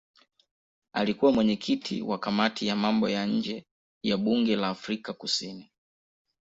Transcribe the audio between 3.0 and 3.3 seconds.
ya